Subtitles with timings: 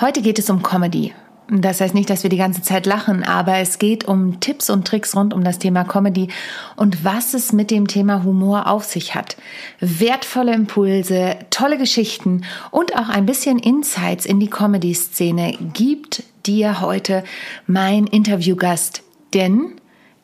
[0.00, 1.12] Heute geht es um Comedy.
[1.50, 4.86] Das heißt nicht, dass wir die ganze Zeit lachen, aber es geht um Tipps und
[4.86, 6.28] Tricks rund um das Thema Comedy
[6.76, 9.36] und was es mit dem Thema Humor auf sich hat.
[9.80, 17.24] Wertvolle Impulse, tolle Geschichten und auch ein bisschen Insights in die Comedy-Szene gibt dir heute
[17.66, 19.02] mein Interviewgast.
[19.34, 19.80] Denn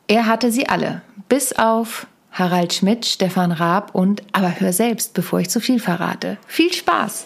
[0.07, 5.41] er hatte sie alle, bis auf Harald Schmidt, Stefan Raab und aber hör selbst, bevor
[5.41, 6.37] ich zu viel verrate.
[6.47, 7.25] Viel Spaß!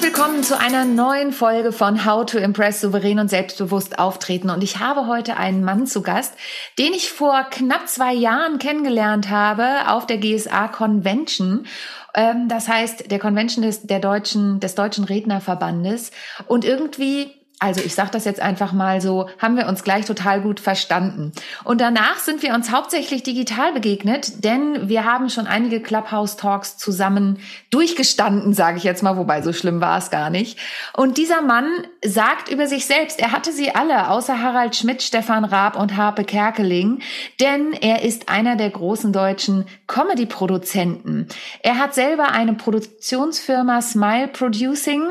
[0.00, 4.48] Herzlich willkommen zu einer neuen Folge von How to Impress souverän und selbstbewusst auftreten.
[4.48, 6.32] Und ich habe heute einen Mann zu Gast,
[6.78, 11.66] den ich vor knapp zwei Jahren kennengelernt habe auf der GSA Convention.
[12.14, 16.12] Ähm, das heißt, der Convention des, der deutschen, des Deutschen Rednerverbandes.
[16.46, 20.40] Und irgendwie also ich sage das jetzt einfach mal so, haben wir uns gleich total
[20.40, 21.32] gut verstanden.
[21.62, 27.38] Und danach sind wir uns hauptsächlich digital begegnet, denn wir haben schon einige Clubhouse-Talks zusammen
[27.68, 30.58] durchgestanden, sage ich jetzt mal, wobei so schlimm war es gar nicht.
[30.94, 31.68] Und dieser Mann
[32.02, 36.24] sagt über sich selbst, er hatte sie alle, außer Harald Schmidt, Stefan Raab und Harpe
[36.24, 37.00] Kerkeling,
[37.40, 41.28] denn er ist einer der großen deutschen Comedy-Produzenten.
[41.62, 45.02] Er hat selber eine Produktionsfirma Smile Producing,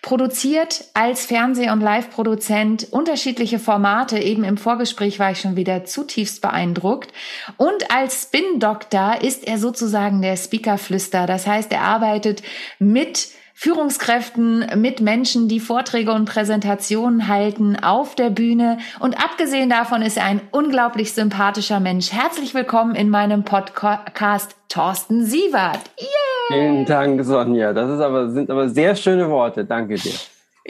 [0.00, 4.20] produziert als Fernseh- und Live-Produzent unterschiedliche Formate.
[4.20, 7.12] Eben im Vorgespräch war ich schon wieder zutiefst beeindruckt.
[7.56, 11.26] Und als Spin-Doktor ist er sozusagen der Speaker-Flüster.
[11.26, 12.42] Das heißt, er arbeitet
[12.78, 18.78] mit Führungskräften, mit Menschen, die Vorträge und Präsentationen halten auf der Bühne.
[19.00, 22.12] Und abgesehen davon ist er ein unglaublich sympathischer Mensch.
[22.12, 25.80] Herzlich willkommen in meinem Podcast Thorsten Sievert.
[25.98, 26.08] Yeah!
[26.52, 27.72] Vielen Dank, Sonja.
[27.72, 29.64] Das ist aber, sind aber sehr schöne Worte.
[29.64, 30.14] Danke dir.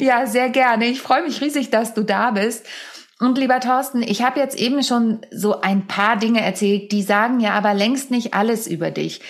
[0.00, 0.87] Ja, sehr gerne.
[0.87, 2.66] Ich freue mich riesig, dass du da bist.
[3.21, 7.38] Und lieber Thorsten, ich habe jetzt eben schon so ein paar Dinge erzählt, die sagen
[7.41, 9.21] ja aber längst nicht alles über dich.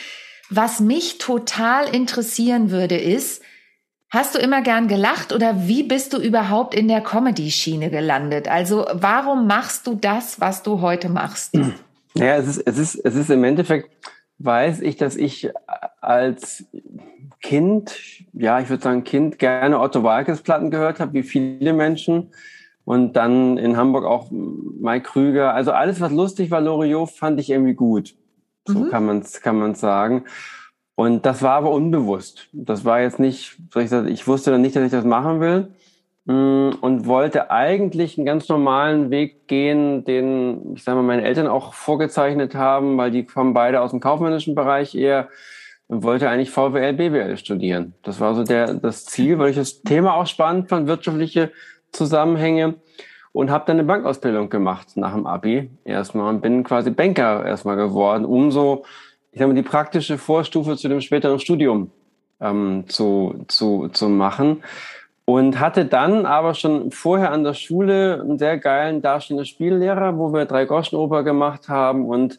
[0.48, 3.42] Was mich total interessieren würde, ist,
[4.08, 8.46] hast du immer gern gelacht oder wie bist du überhaupt in der Comedy-Schiene gelandet?
[8.46, 11.54] Also warum machst du das, was du heute machst?
[12.14, 13.90] Naja, es ist, es ist, es ist im Endeffekt,
[14.38, 15.50] weiß ich, dass ich
[16.00, 16.64] als
[17.40, 17.98] Kind,
[18.32, 22.32] ja, ich würde sagen Kind, gerne Otto Walkes Platten gehört habe, wie viele Menschen.
[22.84, 25.54] Und dann in Hamburg auch Mike Krüger.
[25.54, 28.14] Also alles, was lustig war, Loriot, fand ich irgendwie gut.
[28.66, 28.90] So mhm.
[28.90, 30.24] kann man es kann man's sagen.
[30.96, 32.48] Und das war aber unbewusst.
[32.52, 35.68] Das war jetzt nicht, ich wusste dann nicht, dass ich das machen will.
[36.26, 41.46] Mm, und wollte eigentlich einen ganz normalen Weg gehen, den, ich sage mal, meine Eltern
[41.46, 45.28] auch vorgezeichnet haben, weil die kommen beide aus dem kaufmännischen Bereich eher
[45.90, 47.94] und wollte eigentlich VWL, BWL studieren.
[48.04, 51.50] Das war so der, das Ziel, weil ich das Thema auch spannend fand, wirtschaftliche
[51.90, 52.76] Zusammenhänge
[53.32, 57.74] und habe dann eine Bankausbildung gemacht nach dem Abi erstmal und bin quasi Banker erstmal
[57.74, 58.84] geworden, um so,
[59.32, 61.90] ich sag mal, die praktische Vorstufe zu dem späteren Studium
[62.40, 64.62] ähm, zu, zu, zu machen.
[65.24, 70.32] Und hatte dann aber schon vorher an der Schule einen sehr geilen darstellenden Spiellehrer, wo
[70.32, 72.38] wir drei Groschenoper gemacht haben und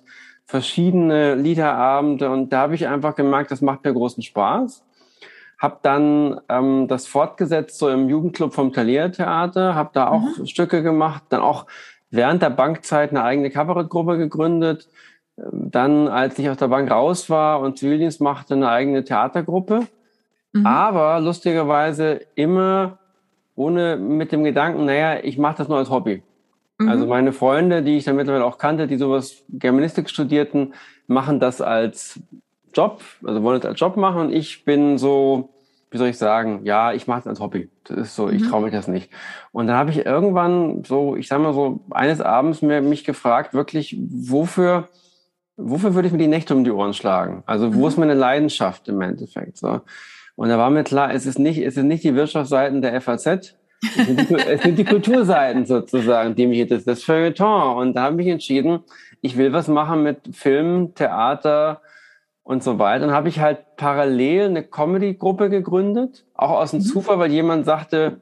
[0.52, 4.84] verschiedene Liederabende und da habe ich einfach gemerkt, das macht mir großen Spaß.
[5.58, 10.46] Hab dann ähm, das fortgesetzt so im Jugendclub vom Thalia Theater, habe da auch mhm.
[10.46, 11.68] Stücke gemacht, dann auch
[12.10, 14.90] während der Bankzeit eine eigene Kabarettgruppe gegründet.
[15.38, 19.88] Dann, als ich aus der Bank raus war und Zivildienst machte, eine eigene Theatergruppe.
[20.52, 20.66] Mhm.
[20.66, 22.98] Aber lustigerweise immer
[23.56, 26.24] ohne mit dem Gedanken, naja, ich mache das nur als Hobby.
[26.88, 27.09] Also mhm.
[27.09, 30.74] meine Freunde, die ich dann mittlerweile auch kannte, die sowas Germanistik studierten,
[31.08, 32.19] machen das als
[32.74, 35.50] Job, also wollen es als Job machen und ich bin so,
[35.90, 37.70] wie soll ich sagen, ja, ich mache es als Hobby.
[37.84, 38.50] Das ist so, ich mhm.
[38.50, 39.12] traue mich das nicht.
[39.52, 43.53] Und dann habe ich irgendwann so, ich sage mal so, eines Abends mir, mich gefragt,
[43.53, 44.88] wirklich, wofür,
[45.58, 47.44] wofür würde ich mir die Nächte um die Ohren schlagen?
[47.46, 47.88] Also wo mhm.
[47.88, 49.58] ist meine Leidenschaft im Endeffekt?
[49.58, 49.82] So.
[50.35, 53.56] Und da war mir klar, es ist nicht, es ist nicht die Wirtschaftsseiten der FAZ,
[53.82, 57.78] es sind, die, es sind die Kulturseiten sozusagen, die mich interessieren, das Feuilleton.
[57.78, 58.80] Und da habe ich entschieden,
[59.22, 61.82] ich will was machen mit Film, Theater
[62.44, 63.06] und so weiter.
[63.06, 66.86] Dann habe ich halt parallel eine Comedy-Gruppe gegründet, auch aus dem mhm.
[66.86, 68.22] Zufall, weil jemand sagte,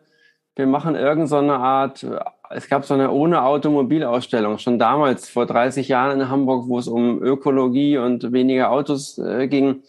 [0.55, 2.05] wir machen irgendeine so Art,
[2.49, 6.87] es gab so eine ohne Automobilausstellung, schon damals, vor 30 Jahren in Hamburg, wo es
[6.87, 9.83] um Ökologie und weniger Autos äh, ging.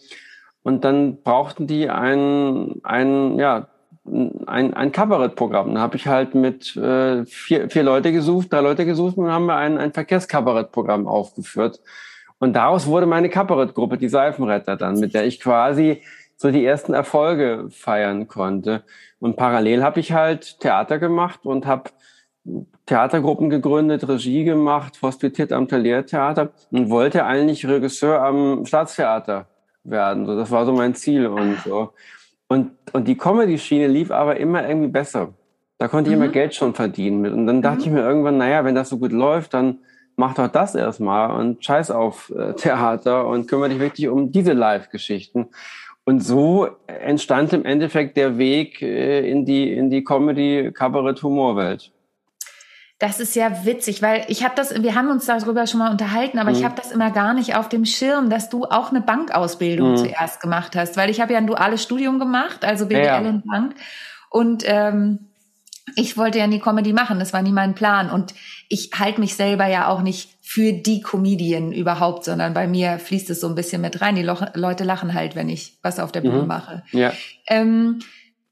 [0.63, 3.67] Und dann brauchten die einen, einen ja,
[4.05, 5.75] ein, ein Kabarettprogramm.
[5.75, 9.45] Da habe ich halt mit äh, vier, vier Leute gesucht, drei Leute gesucht und haben
[9.45, 11.79] wir ein, ein Verkehrskabarettprogramm aufgeführt.
[12.39, 16.01] Und daraus wurde meine Kabarettgruppe, die Seifenretter dann, mit der ich quasi
[16.35, 18.83] so die ersten Erfolge feiern konnte.
[19.19, 21.91] Und parallel habe ich halt Theater gemacht und habe
[22.87, 29.45] Theatergruppen gegründet, Regie gemacht, hospitiert am Taliertheater und wollte eigentlich Regisseur am Staatstheater
[29.83, 30.25] werden.
[30.25, 31.93] So, das war so mein Ziel und so.
[32.51, 35.33] Und, und die Comedy-Schiene lief aber immer irgendwie besser.
[35.77, 36.23] Da konnte ich mhm.
[36.23, 37.31] immer Geld schon verdienen mit.
[37.31, 37.85] Und dann dachte mhm.
[37.85, 39.77] ich mir irgendwann, naja, wenn das so gut läuft, dann
[40.17, 44.51] mach doch das erstmal und scheiß auf äh, Theater und kümmere dich wirklich um diese
[44.51, 45.47] Live-Geschichten.
[46.03, 51.93] Und so entstand im Endeffekt der Weg äh, in die, in die Comedy-Kabarett-Humor-Welt.
[53.01, 56.37] Das ist ja witzig, weil ich habe das, wir haben uns darüber schon mal unterhalten,
[56.37, 56.57] aber mhm.
[56.57, 59.97] ich habe das immer gar nicht auf dem Schirm, dass du auch eine Bankausbildung mhm.
[59.97, 63.17] zuerst gemacht hast, weil ich habe ja ein duales Studium gemacht, also BWL ja.
[63.17, 63.73] in Bank
[64.29, 65.31] und ähm,
[65.95, 68.35] ich wollte ja nie Comedy machen, das war nie mein Plan und
[68.69, 73.31] ich halte mich selber ja auch nicht für die Comedian überhaupt, sondern bei mir fließt
[73.31, 74.15] es so ein bisschen mit rein.
[74.15, 76.47] Die Leute lachen halt, wenn ich was auf der Bühne mhm.
[76.47, 76.83] mache.
[76.91, 77.13] Ja.
[77.47, 77.99] Ähm,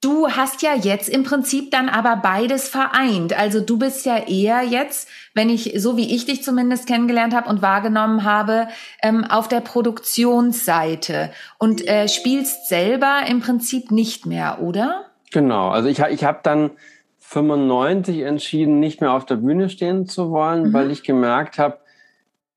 [0.01, 3.37] du hast ja jetzt im Prinzip dann aber beides vereint.
[3.37, 7.49] Also du bist ja eher jetzt, wenn ich, so wie ich dich zumindest kennengelernt habe
[7.49, 8.67] und wahrgenommen habe,
[9.03, 15.05] ähm, auf der Produktionsseite und äh, spielst selber im Prinzip nicht mehr, oder?
[15.31, 16.71] Genau, also ich, ich habe dann
[17.19, 20.73] 95 entschieden, nicht mehr auf der Bühne stehen zu wollen, mhm.
[20.73, 21.77] weil ich gemerkt habe,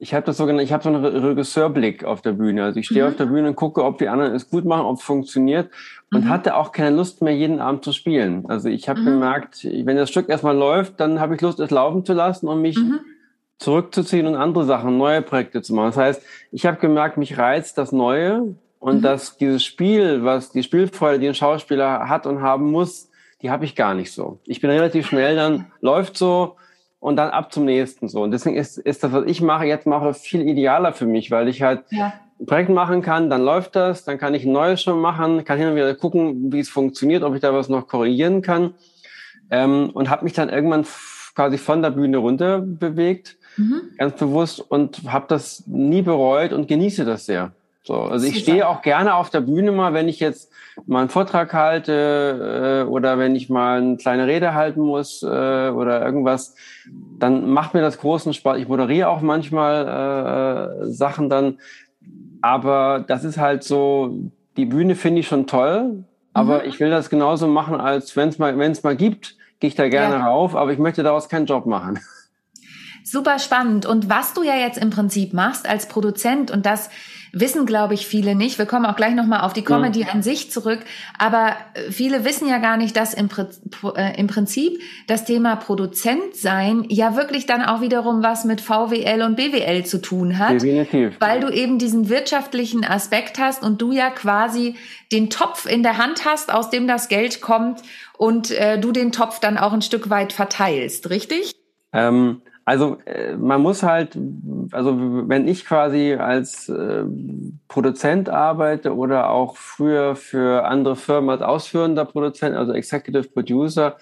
[0.02, 2.64] ich habe das sogenannte, ich habe so einen Regisseurblick auf der Bühne.
[2.64, 3.10] Also ich stehe mhm.
[3.10, 5.70] auf der Bühne und gucke, ob die anderen es gut machen, ob es funktioniert
[6.12, 6.28] und mhm.
[6.28, 8.44] hatte auch keine Lust mehr, jeden Abend zu spielen.
[8.48, 9.04] Also ich habe mhm.
[9.04, 12.60] gemerkt, wenn das Stück erstmal läuft, dann habe ich Lust, es laufen zu lassen und
[12.60, 12.98] mich mhm.
[13.58, 15.90] zurückzuziehen und andere Sachen, neue Projekte zu machen.
[15.90, 19.02] Das heißt, ich habe gemerkt, mich reizt das Neue und mhm.
[19.02, 23.08] dass dieses Spiel, was die Spielfreude, die ein Schauspieler hat und haben muss,
[23.40, 24.40] die habe ich gar nicht so.
[24.46, 26.56] Ich bin relativ schnell dann, läuft so
[27.02, 28.22] und dann ab zum nächsten so.
[28.22, 31.48] Und deswegen ist, ist das, was ich mache, jetzt mache, viel idealer für mich, weil
[31.48, 32.12] ich halt ja.
[32.38, 35.58] ein Projekt machen kann, dann läuft das, dann kann ich ein neues schon machen, kann
[35.58, 38.74] hin und wieder gucken, wie es funktioniert, ob ich da was noch korrigieren kann.
[39.50, 40.86] Ähm, und habe mich dann irgendwann
[41.34, 43.80] quasi von der Bühne runter bewegt, mhm.
[43.98, 47.50] ganz bewusst, und habe das nie bereut und genieße das sehr.
[47.84, 50.52] So, also ich stehe auch gerne auf der Bühne mal, wenn ich jetzt
[50.86, 55.26] mal einen Vortrag halte äh, oder wenn ich mal eine kleine Rede halten muss äh,
[55.26, 56.54] oder irgendwas,
[57.18, 58.58] dann macht mir das großen Spaß.
[58.58, 61.58] Ich moderiere auch manchmal äh, Sachen dann,
[62.40, 66.68] aber das ist halt so, die Bühne finde ich schon toll, aber mhm.
[66.68, 69.74] ich will das genauso machen, als wenn es mal, wenn es mal gibt, gehe ich
[69.74, 70.26] da gerne ja.
[70.26, 71.98] rauf, aber ich möchte daraus keinen Job machen.
[73.04, 73.84] Super spannend.
[73.86, 76.88] Und was du ja jetzt im Prinzip machst als Produzent und das
[77.32, 78.58] wissen, glaube ich, viele nicht.
[78.58, 80.08] Wir kommen auch gleich nochmal auf die Comedy ja.
[80.08, 80.80] an sich zurück.
[81.18, 83.28] Aber äh, viele wissen ja gar nicht, dass im,
[83.96, 89.22] äh, im Prinzip das Thema Produzent sein ja wirklich dann auch wiederum was mit VWL
[89.22, 90.52] und BWL zu tun hat.
[90.52, 91.16] Definitiv.
[91.20, 94.76] Weil du eben diesen wirtschaftlichen Aspekt hast und du ja quasi
[95.10, 97.82] den Topf in der Hand hast, aus dem das Geld kommt
[98.18, 101.54] und äh, du den Topf dann auch ein Stück weit verteilst, richtig?
[101.94, 104.16] Ähm, also äh, man muss halt,
[104.70, 104.96] also
[105.28, 107.04] wenn ich quasi als äh,
[107.68, 113.96] Produzent arbeite oder auch früher für andere Firmen als ausführender Produzent, also Executive Producer,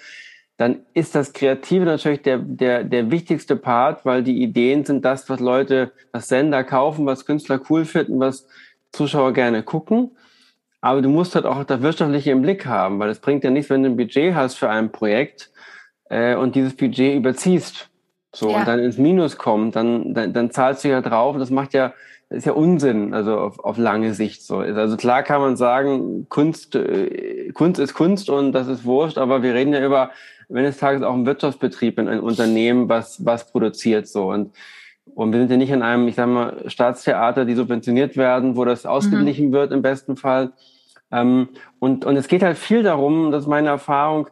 [0.59, 5.31] dann ist das Kreative natürlich der, der, der wichtigste Part, weil die Ideen sind das,
[5.31, 8.47] was Leute, was Sender kaufen, was Künstler cool finden, was
[8.93, 10.11] Zuschauer gerne gucken.
[10.83, 13.71] Aber du musst halt auch das Wirtschaftliche im Blick haben, weil es bringt ja nichts,
[13.71, 15.51] wenn du ein Budget hast für ein Projekt
[16.11, 17.90] äh, und dieses Budget überziehst
[18.35, 18.59] so, ja.
[18.59, 21.37] und dann ins Minus kommt, dann, dann, dann zahlst du ja drauf.
[21.39, 21.93] Das macht ja,
[22.29, 24.59] das ist ja Unsinn, also auf, auf lange Sicht so.
[24.59, 29.43] Also klar kann man sagen, Kunst, äh, Kunst ist Kunst und das ist wurscht, aber
[29.43, 30.11] wir reden ja über,
[30.49, 34.31] wenn es Tages auch ein Wirtschaftsbetrieb, in ein Unternehmen, was, was produziert so.
[34.31, 34.53] Und,
[35.15, 38.65] und wir sind ja nicht in einem, ich sag mal, Staatstheater, die subventioniert werden, wo
[38.65, 39.53] das ausgeglichen mhm.
[39.53, 40.53] wird im besten Fall.
[41.11, 41.49] Ähm,
[41.81, 44.29] und, und es geht halt viel darum, das ist meine Erfahrung,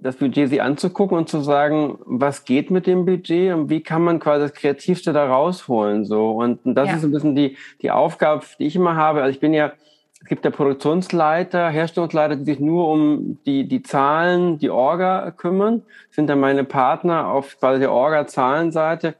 [0.00, 4.02] das Budget sich anzugucken und zu sagen, was geht mit dem Budget und wie kann
[4.02, 6.30] man quasi das Kreativste da rausholen, so.
[6.30, 6.96] Und das ja.
[6.96, 9.22] ist ein bisschen die, die Aufgabe, die ich immer habe.
[9.22, 9.72] Also ich bin ja,
[10.20, 15.82] es gibt ja Produktionsleiter, Herstellungsleiter, die sich nur um die, die Zahlen, die Orga kümmern,
[16.10, 19.14] sind dann meine Partner auf quasi der Orga-Zahlenseite.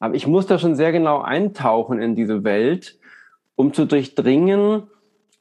[0.00, 2.98] Aber ich muss da schon sehr genau eintauchen in diese Welt,
[3.56, 4.82] um zu durchdringen.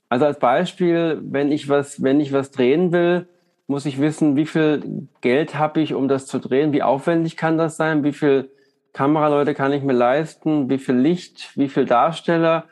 [0.07, 3.27] Also als Beispiel, wenn ich was, wenn ich was drehen will,
[3.67, 7.57] muss ich wissen, wie viel Geld habe ich, um das zu drehen, wie aufwendig kann
[7.57, 8.49] das sein, wie viel
[8.93, 12.65] Kameraleute kann ich mir leisten, wie viel Licht, wie viel Darsteller,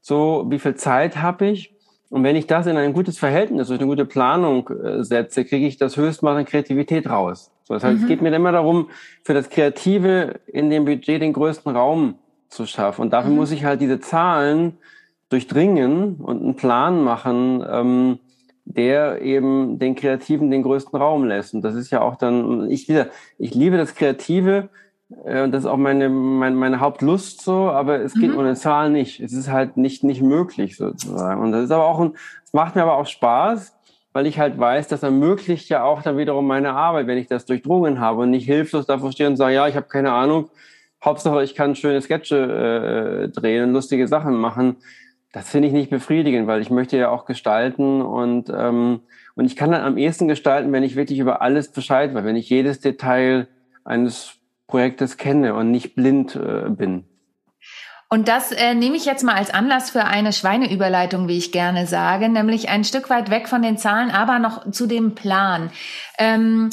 [0.00, 1.74] so wie viel Zeit habe ich.
[2.10, 5.66] Und wenn ich das in ein gutes Verhältnis, durch eine gute Planung äh, setze, kriege
[5.66, 7.50] ich das Höchstmaß an Kreativität raus.
[7.64, 8.02] So, das heißt, mhm.
[8.02, 8.90] es geht mir immer darum,
[9.24, 12.16] für das Kreative in dem Budget den größten Raum
[12.50, 13.00] zu schaffen.
[13.00, 13.36] Und dafür mhm.
[13.36, 14.76] muss ich halt diese Zahlen
[15.30, 18.18] durchdringen und einen Plan machen, ähm,
[18.64, 21.54] der eben den Kreativen den größten Raum lässt.
[21.54, 24.68] Und das ist ja auch dann, ich wieder, ich liebe das Kreative,
[25.24, 28.38] äh, und das ist auch meine, meine, meine Hauptlust so, aber es geht mhm.
[28.38, 29.20] ohne Zahl nicht.
[29.20, 31.40] Es ist halt nicht, nicht möglich sozusagen.
[31.40, 32.12] Und das ist aber auch ein,
[32.44, 33.74] es macht mir aber auch Spaß,
[34.12, 37.46] weil ich halt weiß, das ermöglicht ja auch dann wiederum meine Arbeit, wenn ich das
[37.46, 40.50] durchdrungen habe und nicht hilflos davor stehe und sage, ja, ich habe keine Ahnung,
[41.04, 44.76] Hauptsache ich kann schöne Sketche äh, drehen und lustige Sachen machen.
[45.32, 49.00] Das finde ich nicht befriedigend, weil ich möchte ja auch gestalten und, ähm,
[49.34, 52.36] und ich kann dann am ehesten gestalten, wenn ich wirklich über alles Bescheid weiß, wenn
[52.36, 53.48] ich jedes Detail
[53.82, 54.34] eines
[54.66, 57.04] Projektes kenne und nicht blind äh, bin.
[58.10, 61.86] Und das äh, nehme ich jetzt mal als Anlass für eine Schweineüberleitung, wie ich gerne
[61.86, 65.70] sage, nämlich ein Stück weit weg von den Zahlen, aber noch zu dem Plan.
[66.18, 66.68] Ähm,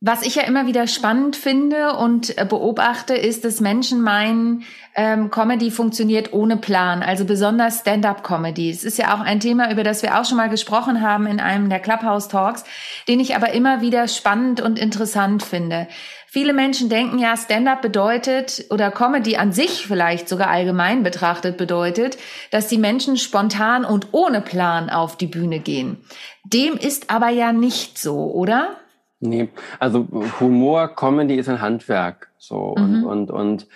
[0.00, 4.62] was ich ja immer wieder spannend finde und äh, beobachte, ist, dass Menschen meinen,
[4.94, 8.70] ähm, Comedy funktioniert ohne Plan, also besonders Stand-up-Comedy.
[8.70, 11.40] Es ist ja auch ein Thema, über das wir auch schon mal gesprochen haben in
[11.40, 12.64] einem der Clubhouse-Talks,
[13.08, 15.88] den ich aber immer wieder spannend und interessant finde.
[16.28, 22.18] Viele Menschen denken ja, Stand-up bedeutet oder Comedy an sich vielleicht sogar allgemein betrachtet bedeutet,
[22.52, 25.96] dass die Menschen spontan und ohne Plan auf die Bühne gehen.
[26.44, 28.76] Dem ist aber ja nicht so, oder?
[29.20, 29.48] Nee,
[29.78, 30.06] also
[30.40, 32.30] Humor, Comedy ist ein Handwerk.
[32.38, 33.04] So mhm.
[33.04, 33.66] und, und, und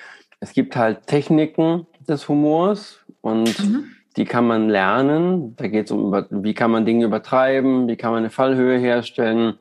[0.41, 3.85] es gibt halt Techniken des Humors und mhm.
[4.17, 5.57] die kann man lernen.
[5.57, 9.59] Da geht es um, wie kann man Dinge übertreiben, wie kann man eine Fallhöhe herstellen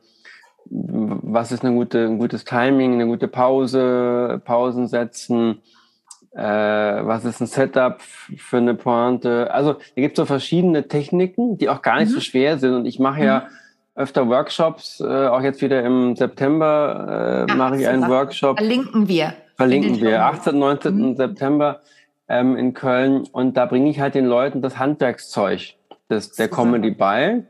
[0.72, 5.62] was ist eine gute, ein gutes Timing, eine gute Pause, Pausen setzen,
[6.34, 9.54] äh, was ist ein Setup für eine Pointe.
[9.54, 12.16] Also da gibt es so verschiedene Techniken, die auch gar nicht mhm.
[12.16, 12.74] so schwer sind.
[12.74, 13.26] Und ich mache mhm.
[13.26, 13.48] ja
[14.02, 18.58] öfter Workshops, äh, auch jetzt wieder im September äh, mache ich einen Workshop.
[18.58, 19.34] Verlinken wir.
[19.56, 20.58] Verlinken wir, 18.
[20.58, 20.96] 19.
[20.96, 21.16] Mhm.
[21.16, 21.82] September
[22.28, 23.24] ähm, in Köln.
[23.32, 25.76] Und da bringe ich halt den Leuten das Handwerkszeug
[26.10, 27.44] des, der Comedy bei.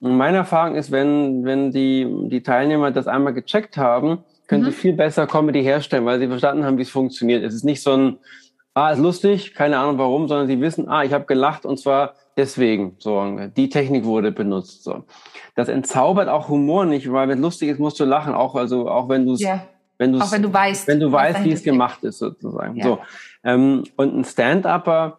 [0.00, 4.66] Und meine Erfahrung ist, wenn, wenn die, die Teilnehmer das einmal gecheckt haben, können mhm.
[4.66, 7.44] sie viel besser Comedy herstellen, weil sie verstanden haben, wie es funktioniert.
[7.44, 8.18] Es ist nicht so ein,
[8.78, 12.14] ah, ist lustig, keine Ahnung warum, sondern sie wissen, ah, ich habe gelacht und zwar
[12.36, 12.96] deswegen.
[12.98, 14.84] So, die Technik wurde benutzt.
[14.84, 15.04] So.
[15.54, 18.88] Das entzaubert auch Humor nicht, weil wenn es lustig ist, musst du lachen, auch, also,
[18.88, 19.62] auch wenn du es yeah.
[20.00, 22.76] Wenn, auch wenn du weißt, wenn du weißt, wie es gemacht ist, sozusagen.
[22.76, 22.84] Ja.
[22.84, 22.98] So.
[23.42, 25.18] Ähm, und ein Stand-Upper,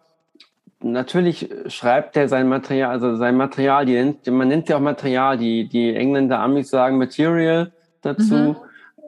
[0.82, 5.36] natürlich schreibt er sein Material, also sein Material, die nennt, man nennt ja auch Material,
[5.36, 8.34] die, die Engländer Amis sagen Material dazu.
[8.34, 8.56] Mhm.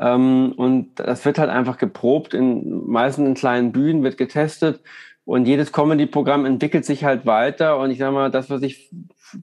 [0.00, 4.80] Ähm, und das wird halt einfach geprobt, in, meistens in kleinen Bühnen, wird getestet.
[5.24, 7.78] Und jedes Comedy-Programm entwickelt sich halt weiter.
[7.78, 8.90] Und ich sage mal, das, was ich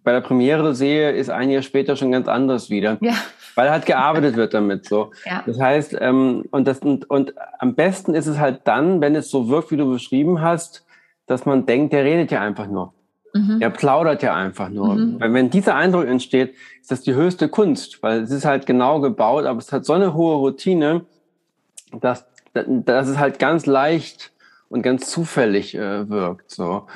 [0.04, 2.98] bei der Premiere sehe, ist ein Jahr später schon ganz anders wieder.
[3.02, 3.14] Ja.
[3.56, 5.12] Weil halt gearbeitet wird damit so.
[5.26, 5.44] Ja.
[5.46, 9.30] Das heißt, ähm, und, das, und, und am besten ist es halt dann, wenn es
[9.30, 10.86] so wirkt, wie du beschrieben hast,
[11.26, 12.94] dass man denkt, der redet ja einfach nur.
[13.34, 13.58] Mhm.
[13.60, 14.96] Er plaudert ja einfach nur.
[14.96, 15.20] Mhm.
[15.20, 19.00] Weil wenn dieser Eindruck entsteht, ist das die höchste Kunst, weil es ist halt genau
[19.00, 21.06] gebaut, aber es hat so eine hohe Routine,
[22.00, 24.32] dass, dass es halt ganz leicht
[24.70, 26.52] und ganz zufällig äh, wirkt.
[26.52, 26.88] So.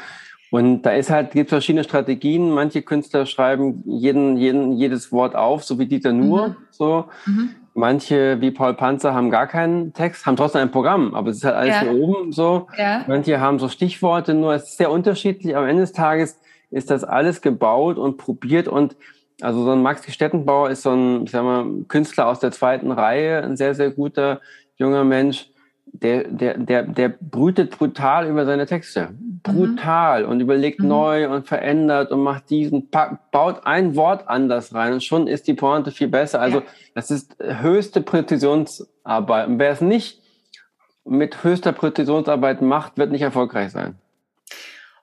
[0.52, 2.52] Und da ist halt, gibt verschiedene Strategien.
[2.52, 6.50] Manche Künstler schreiben jeden, jeden, jedes Wort auf, so wie Dieter Nuhr.
[6.50, 6.56] Mhm.
[6.70, 7.06] So.
[7.25, 7.56] Mhm.
[7.75, 11.44] Manche, wie Paul Panzer, haben gar keinen Text, haben trotzdem ein Programm, aber es ist
[11.44, 11.82] halt alles ja.
[11.82, 12.68] hier oben so.
[12.77, 13.03] Ja.
[13.08, 15.56] Manche haben so Stichworte, nur es ist sehr unterschiedlich.
[15.56, 16.39] Am Ende des Tages
[16.70, 18.96] ist das alles gebaut und probiert und
[19.42, 22.92] also so ein Max Gestettenbauer ist so ein, ich sag mal, Künstler aus der zweiten
[22.92, 24.42] Reihe, ein sehr, sehr guter
[24.77, 25.50] junger Mensch
[25.94, 29.10] der, der, der, der brütet brutal über seine Texte.
[29.44, 30.30] Brutal mhm.
[30.30, 30.88] und überlegt mhm.
[30.88, 35.54] neu und verändert und macht diesen, baut ein Wort anders rein und schon ist die
[35.54, 36.42] Pointe viel besser.
[36.42, 36.66] Also ja.
[36.96, 39.48] das ist höchste Präzisionsarbeit.
[39.48, 40.22] Und wer es nicht
[41.06, 43.96] mit höchster Präzisionsarbeit macht, wird nicht erfolgreich sein.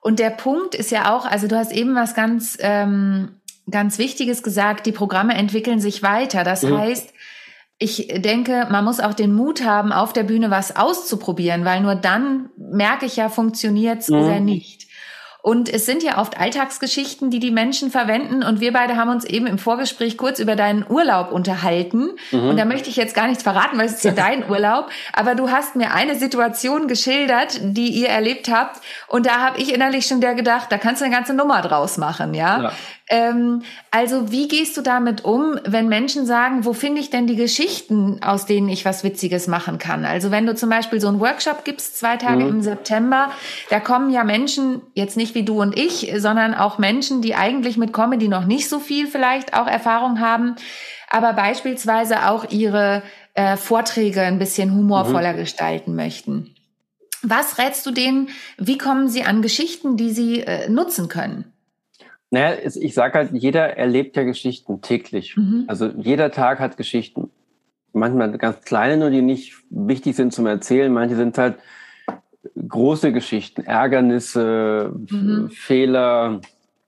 [0.01, 3.35] Und der Punkt ist ja auch, also du hast eben was ganz, ähm,
[3.69, 6.43] ganz Wichtiges gesagt, die Programme entwickeln sich weiter.
[6.43, 6.77] Das mhm.
[6.77, 7.13] heißt,
[7.81, 11.95] ich denke, man muss auch den Mut haben, auf der Bühne was auszuprobieren, weil nur
[11.95, 14.17] dann merke ich ja, funktioniert's mhm.
[14.17, 14.87] oder nicht.
[15.41, 18.43] Und es sind ja oft Alltagsgeschichten, die die Menschen verwenden.
[18.43, 22.11] Und wir beide haben uns eben im Vorgespräch kurz über deinen Urlaub unterhalten.
[22.29, 22.49] Mhm.
[22.49, 24.91] Und da möchte ich jetzt gar nichts verraten, weil es ist ja dein Urlaub.
[25.13, 28.79] Aber du hast mir eine Situation geschildert, die ihr erlebt habt.
[29.07, 31.97] Und da habe ich innerlich schon der gedacht, da kannst du eine ganze Nummer draus
[31.97, 32.61] machen, ja.
[32.61, 32.71] ja.
[33.11, 37.35] Ähm, also wie gehst du damit um, wenn Menschen sagen, wo finde ich denn die
[37.35, 40.05] Geschichten, aus denen ich was Witziges machen kann?
[40.05, 42.49] Also wenn du zum Beispiel so einen Workshop gibst, zwei Tage mhm.
[42.49, 43.29] im September,
[43.69, 47.75] da kommen ja Menschen, jetzt nicht wie du und ich, sondern auch Menschen, die eigentlich
[47.75, 50.55] mit Comedy noch nicht so viel vielleicht auch Erfahrung haben,
[51.09, 53.03] aber beispielsweise auch ihre
[53.33, 55.37] äh, Vorträge ein bisschen humorvoller mhm.
[55.37, 56.55] gestalten möchten.
[57.23, 58.29] Was rätst du denen?
[58.57, 61.51] Wie kommen sie an Geschichten, die sie äh, nutzen können?
[62.31, 65.35] Naja, ich sage halt, jeder erlebt ja Geschichten täglich.
[65.35, 65.65] Mhm.
[65.67, 67.29] Also jeder Tag hat Geschichten.
[67.91, 70.91] Manchmal ganz kleine, nur die nicht wichtig sind zum Erzählen.
[70.91, 71.57] Manche sind halt
[72.55, 75.49] große Geschichten, Ärgernisse, mhm.
[75.49, 76.39] Fehler,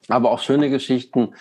[0.08, 1.34] aber auch schöne Geschichten.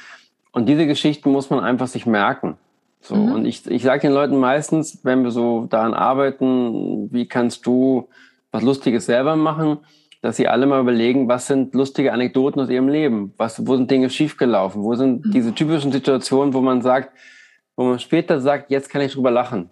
[0.50, 2.56] Und diese Geschichten muss man einfach sich merken.
[3.00, 3.32] So, mhm.
[3.32, 8.09] und ich, ich sage den Leuten meistens, wenn wir so daran arbeiten, wie kannst du
[8.50, 9.78] was Lustiges selber machen,
[10.22, 13.34] dass sie alle mal überlegen, was sind lustige Anekdoten aus ihrem Leben?
[13.36, 14.82] Was, wo sind Dinge schiefgelaufen?
[14.82, 15.30] Wo sind mhm.
[15.32, 17.10] diese typischen Situationen, wo man sagt,
[17.76, 19.68] wo man später sagt, jetzt kann ich drüber lachen?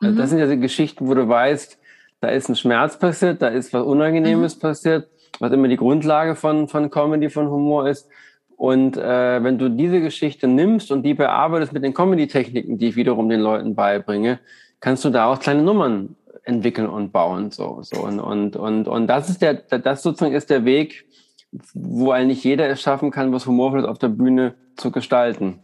[0.00, 0.18] Also mhm.
[0.18, 1.78] das sind ja die Geschichten, wo du weißt,
[2.20, 4.60] da ist ein Schmerz passiert, da ist was Unangenehmes mhm.
[4.60, 5.08] passiert,
[5.40, 8.08] was immer die Grundlage von, von Comedy, von Humor ist.
[8.56, 12.96] Und äh, wenn du diese Geschichte nimmst und die bearbeitest mit den Comedy-Techniken, die ich
[12.96, 14.38] wiederum den Leuten beibringe,
[14.80, 16.14] kannst du da auch kleine Nummern
[16.48, 17.50] entwickeln und bauen.
[17.50, 18.00] So, so.
[18.00, 21.06] Und, und, und, und das ist der, das sozusagen ist der Weg,
[21.74, 25.60] wo eigentlich jeder es schaffen kann, was Humorvolles auf der Bühne zu gestalten.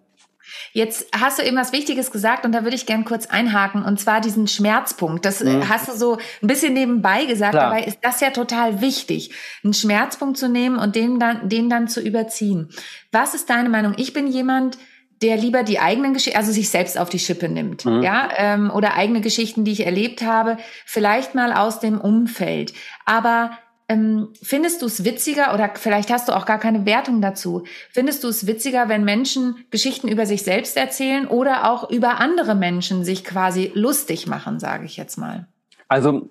[0.73, 3.99] Jetzt hast du eben was Wichtiges gesagt und da würde ich gern kurz einhaken und
[3.99, 5.25] zwar diesen Schmerzpunkt.
[5.25, 5.69] Das mhm.
[5.69, 7.71] hast du so ein bisschen nebenbei gesagt, Klar.
[7.71, 9.31] dabei ist das ja total wichtig,
[9.63, 12.69] einen Schmerzpunkt zu nehmen und den dann, den dann zu überziehen.
[13.11, 13.95] Was ist deine Meinung?
[13.97, 14.77] Ich bin jemand,
[15.23, 18.03] der lieber die eigenen Geschichten, also sich selbst auf die Schippe nimmt, mhm.
[18.03, 22.75] ja, ähm, oder eigene Geschichten, die ich erlebt habe, vielleicht mal aus dem Umfeld.
[23.05, 23.51] Aber
[23.89, 27.65] ähm, findest du es witziger oder vielleicht hast du auch gar keine Wertung dazu?
[27.91, 32.55] Findest du es witziger, wenn Menschen Geschichten über sich selbst erzählen oder auch über andere
[32.55, 35.47] Menschen sich quasi lustig machen, sage ich jetzt mal?
[35.87, 36.31] Also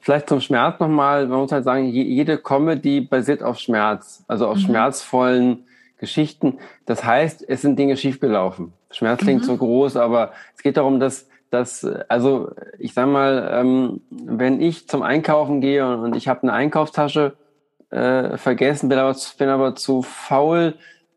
[0.00, 4.56] vielleicht zum Schmerz nochmal, man muss halt sagen, jede Comedy basiert auf Schmerz, also auf
[4.58, 4.62] mhm.
[4.62, 5.64] schmerzvollen
[6.04, 6.58] Geschichten.
[6.84, 8.72] Das heißt, es sind Dinge schiefgelaufen.
[8.90, 9.46] Schmerz klingt mhm.
[9.46, 14.86] so groß, aber es geht darum, dass, dass also ich sag mal, ähm, wenn ich
[14.86, 17.34] zum Einkaufen gehe und, und ich habe eine Einkaufstasche
[17.90, 20.74] äh, vergessen, bin aber, bin aber zu faul,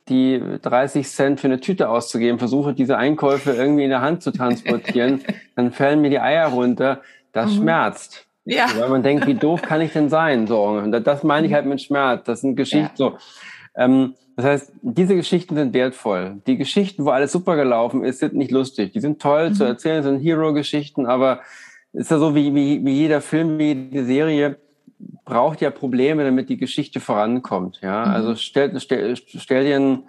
[0.10, 4.32] die 30 Cent für eine Tüte auszugeben, versuche diese Einkäufe irgendwie in der Hand zu
[4.32, 5.22] transportieren,
[5.56, 7.02] dann fallen mir die Eier runter.
[7.34, 7.58] Das mhm.
[7.58, 8.26] schmerzt.
[8.46, 8.68] Ja.
[8.78, 10.48] Weil man denkt, wie doof kann ich denn sein?
[10.48, 11.56] So, und das meine ich mhm.
[11.56, 12.24] halt mit Schmerz.
[12.24, 13.12] Das sind Geschichten ja.
[13.12, 13.18] so.
[13.76, 16.44] Ähm, das heißt, diese Geschichten sind wertvoll.
[16.46, 18.94] Die Geschichten, wo alles super gelaufen ist, sind nicht lustig.
[18.94, 19.54] Die sind toll mhm.
[19.56, 21.42] zu erzählen, sind Hero-Geschichten, aber
[21.92, 24.58] ist ja so wie, wie, wie jeder Film, wie jede Serie
[25.26, 27.80] braucht ja Probleme, damit die Geschichte vorankommt.
[27.82, 28.12] Ja, mhm.
[28.12, 30.04] also stell, stell, stell dir einen,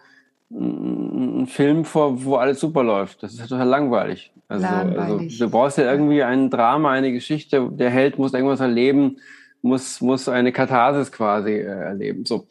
[0.51, 3.23] einen Film vor, wo alles super läuft.
[3.23, 4.31] Das ist total langweilig.
[4.47, 5.23] Also, langweilig.
[5.33, 7.67] also du brauchst ja irgendwie ein Drama, eine Geschichte.
[7.73, 9.17] Der Held muss irgendwas erleben,
[9.63, 12.27] muss muss eine Katharsis quasi äh, erleben.
[12.27, 12.47] So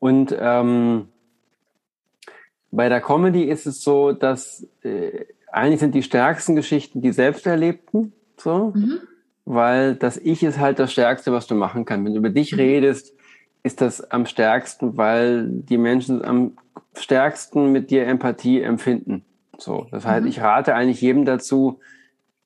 [0.00, 1.08] und ähm,
[2.72, 8.12] bei der Comedy ist es so, dass äh, eigentlich sind die stärksten Geschichten die selbsterlebten,
[8.36, 8.98] so, mhm.
[9.44, 12.06] weil das Ich ist halt das Stärkste, was du machen kannst.
[12.06, 12.58] Wenn du über dich mhm.
[12.58, 13.14] redest,
[13.62, 16.56] ist das am stärksten, weil die Menschen am
[16.94, 19.24] stärksten mit dir Empathie empfinden.
[19.58, 20.28] So, das heißt, mhm.
[20.28, 21.80] ich rate eigentlich jedem dazu,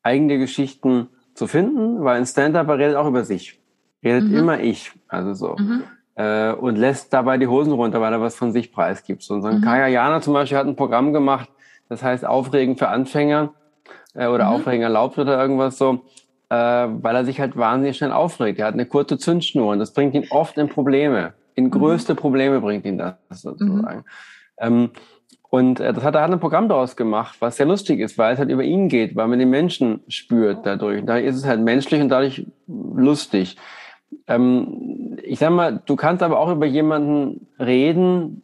[0.02, 3.60] eigene Geschichten zu finden, weil ein Stand-up redet auch über sich.
[4.02, 4.34] Redet mhm.
[4.34, 4.90] immer ich.
[5.06, 5.56] Also so.
[6.16, 9.22] Äh, und lässt dabei die Hosen runter, weil er was von sich preisgibt.
[9.22, 9.62] So, so ein mhm.
[9.62, 11.48] Kaya Jana zum Beispiel hat ein Programm gemacht,
[11.88, 13.52] das heißt Aufregen für Anfänger
[14.14, 14.54] äh, oder mhm.
[14.54, 16.04] Aufregen erlaubt oder irgendwas so,
[16.50, 18.60] äh, weil er sich halt wahnsinnig schnell aufregt.
[18.60, 21.34] Er hat eine kurze Zündschnur und das bringt ihn oft in Probleme.
[21.56, 21.70] In mhm.
[21.70, 22.18] größte mhm.
[22.18, 23.98] Probleme bringt ihn das sozusagen.
[23.98, 24.04] Mhm.
[24.58, 24.90] Ähm,
[25.54, 28.34] und äh, das hat er hat ein Programm daraus gemacht, was sehr lustig ist, weil
[28.34, 31.00] es halt über ihn geht, weil man den Menschen spürt dadurch.
[31.00, 33.56] Und dadurch ist es halt menschlich und dadurch lustig.
[34.26, 38.42] Ähm, ich sag mal, du kannst aber auch über jemanden reden,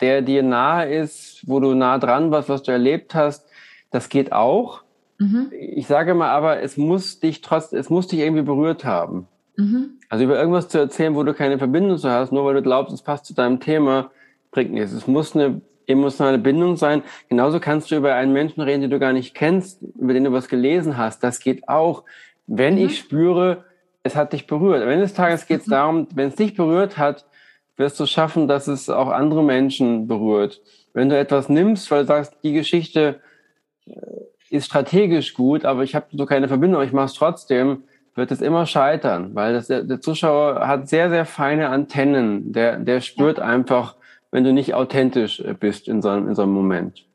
[0.00, 3.46] der dir nahe ist, wo du nah dran warst, was du erlebt hast.
[3.90, 4.82] Das geht auch.
[5.18, 5.52] Mhm.
[5.52, 9.28] Ich sage mal aber, es muss dich trotz, es muss dich irgendwie berührt haben.
[9.56, 9.98] Mhm.
[10.08, 12.92] Also über irgendwas zu erzählen, wo du keine Verbindung zu hast, nur weil du glaubst,
[12.92, 14.10] es passt zu deinem Thema,
[14.50, 14.92] bringt nichts.
[14.92, 17.02] Es muss eine emotionale Bindung sein.
[17.28, 20.32] Genauso kannst du über einen Menschen reden, den du gar nicht kennst, über den du
[20.32, 21.22] was gelesen hast.
[21.22, 22.04] Das geht auch.
[22.46, 22.86] Wenn mhm.
[22.86, 23.64] ich spüre,
[24.02, 24.82] es hat dich berührt.
[24.82, 25.72] Am Ende des Tages geht es mhm.
[25.72, 27.26] darum, wenn es dich berührt hat,
[27.76, 30.60] wirst du schaffen, dass es auch andere Menschen berührt.
[30.92, 33.20] Wenn du etwas nimmst, weil du sagst, die Geschichte
[33.86, 33.92] äh,
[34.50, 37.84] ist strategisch gut, aber ich habe so keine Verbindung, ich mache es trotzdem,
[38.14, 42.52] wird es immer scheitern, weil das, der, der, Zuschauer hat sehr, sehr feine Antennen.
[42.52, 43.96] Der, der spürt einfach,
[44.30, 47.06] wenn du nicht authentisch äh, bist in so einem, in so einem Moment.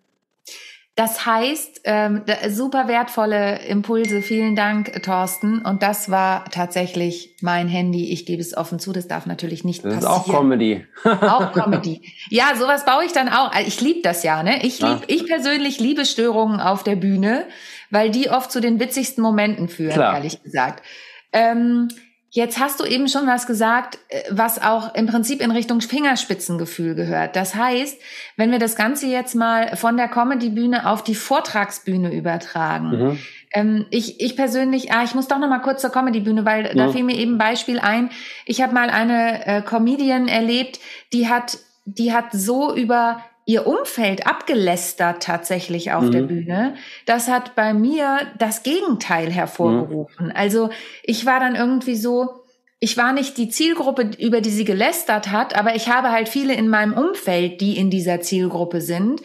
[0.97, 4.23] Das heißt, ähm, super wertvolle Impulse.
[4.23, 5.61] Vielen Dank, Thorsten.
[5.61, 8.11] Und das war tatsächlich mein Handy.
[8.11, 8.93] Ich gebe es offen zu.
[8.93, 10.11] Das darf natürlich nicht das passieren.
[10.15, 10.87] Das ist auch Comedy.
[11.03, 12.01] auch Comedy.
[12.31, 13.51] Ja, sowas baue ich dann auch.
[13.67, 14.41] Ich liebe das ja.
[14.41, 14.65] Ne?
[14.65, 17.45] Ich lieb, ich persönlich liebe Störungen auf der Bühne,
[17.91, 20.15] weil die oft zu den witzigsten Momenten führen, Klar.
[20.15, 20.83] ehrlich gesagt.
[21.31, 21.89] Ähm,
[22.29, 26.93] Jetzt hast du eben schon was gesagt, äh, was auch im Prinzip in Richtung Fingerspitzengefühl
[26.93, 27.35] gehört.
[27.35, 27.97] Das heißt,
[28.35, 32.89] wenn wir das Ganze jetzt mal von der Comedy-Bühne auf die Vortragsbühne übertragen.
[32.89, 33.19] Mhm.
[33.53, 36.77] Ähm, ich, ich persönlich, ah, ich muss doch noch mal kurz zur Comedy-Bühne, weil mhm.
[36.77, 38.09] da fiel mir eben ein Beispiel ein.
[38.45, 40.79] Ich habe mal eine äh, Comedian erlebt,
[41.13, 46.11] die hat, die hat so über ihr Umfeld abgelästert tatsächlich auf mhm.
[46.11, 50.27] der Bühne, das hat bei mir das Gegenteil hervorgerufen.
[50.27, 50.33] Mhm.
[50.35, 50.69] Also
[51.01, 52.43] ich war dann irgendwie so,
[52.79, 56.53] ich war nicht die Zielgruppe, über die sie gelästert hat, aber ich habe halt viele
[56.55, 59.21] in meinem Umfeld, die in dieser Zielgruppe sind.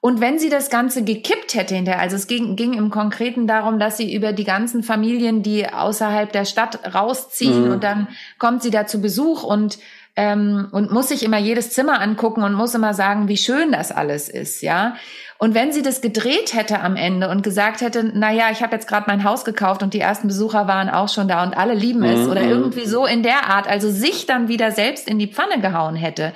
[0.00, 3.78] Und wenn sie das Ganze gekippt hätte hinterher, also es ging, ging im Konkreten darum,
[3.78, 7.72] dass sie über die ganzen Familien, die außerhalb der Stadt rausziehen mhm.
[7.72, 9.78] und dann kommt sie da zu Besuch und
[10.18, 13.92] ähm, und muss sich immer jedes Zimmer angucken und muss immer sagen, wie schön das
[13.92, 14.96] alles ist, ja.
[15.38, 18.74] Und wenn sie das gedreht hätte am Ende und gesagt hätte, na ja, ich habe
[18.74, 21.74] jetzt gerade mein Haus gekauft und die ersten Besucher waren auch schon da und alle
[21.74, 22.30] lieben es mhm.
[22.32, 25.94] oder irgendwie so in der Art, also sich dann wieder selbst in die Pfanne gehauen
[25.94, 26.32] hätte,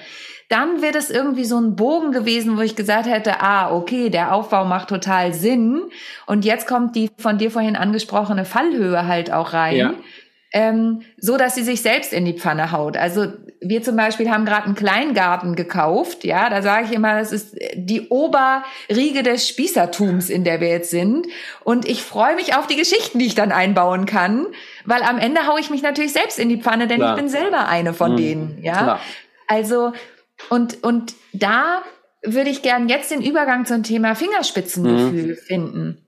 [0.49, 4.33] dann wäre das irgendwie so ein Bogen gewesen, wo ich gesagt hätte, ah, okay, der
[4.33, 5.83] Aufbau macht total Sinn.
[6.27, 9.77] Und jetzt kommt die von dir vorhin angesprochene Fallhöhe halt auch rein.
[9.77, 9.95] Ja
[10.53, 12.97] ähm, so dass sie sich selbst in die Pfanne haut.
[12.97, 13.27] Also
[13.61, 17.57] wir zum Beispiel haben gerade einen Kleingarten gekauft, ja, da sage ich immer, das ist
[17.75, 21.27] die Oberriege des Spießertums, in der wir jetzt sind.
[21.65, 24.47] Und ich freue mich auf die Geschichten, die ich dann einbauen kann,
[24.85, 27.15] weil am Ende haue ich mich natürlich selbst in die Pfanne, denn Klar.
[27.15, 28.17] ich bin selber eine von mhm.
[28.17, 28.83] denen, ja.
[28.83, 29.01] Klar.
[29.47, 29.93] Also
[30.51, 31.83] und und da
[32.23, 35.37] würde ich gern jetzt den Übergang zum Thema Fingerspitzengefühl mhm.
[35.37, 36.02] finden.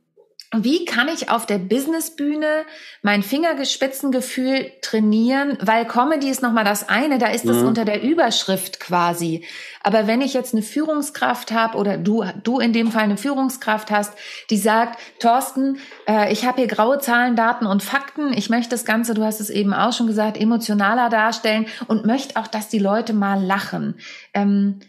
[0.63, 2.65] Wie kann ich auf der Businessbühne
[3.03, 5.59] mein Fingerspitzengefühl trainieren?
[5.61, 7.69] Weil Comedy ist nochmal das eine, da ist es mhm.
[7.69, 9.45] unter der Überschrift quasi.
[9.83, 13.91] Aber wenn ich jetzt eine Führungskraft habe oder du, du in dem Fall eine Führungskraft
[13.91, 14.13] hast,
[14.51, 18.33] die sagt, Thorsten, äh, ich habe hier graue Zahlen, Daten und Fakten.
[18.33, 22.41] Ich möchte das Ganze, du hast es eben auch schon gesagt, emotionaler darstellen und möchte
[22.41, 23.97] auch, dass die Leute mal lachen.
[24.33, 24.81] Ähm,